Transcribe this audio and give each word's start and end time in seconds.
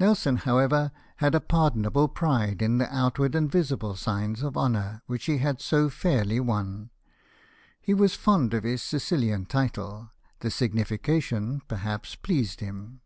Nelson, 0.00 0.38
however, 0.38 0.90
had 1.18 1.32
a 1.32 1.40
pardonable 1.40 2.08
pride 2.08 2.60
in 2.60 2.78
the 2.78 2.92
outward 2.92 3.36
and 3.36 3.48
visible 3.48 3.94
signs 3.94 4.42
of 4.42 4.56
honour 4.56 5.00
which 5.06 5.26
he 5.26 5.38
had 5.38 5.60
so 5.60 5.88
fairly 5.88 6.40
won; 6.40 6.90
he 7.80 7.94
was 7.94 8.14
fond 8.16 8.52
of 8.52 8.64
his 8.64 8.82
Sicilian 8.82 9.46
title, 9.46 10.10
the 10.40 10.50
signification, 10.50 11.62
perhaps, 11.68 12.16
pleased 12.16 12.58
him. 12.58 13.00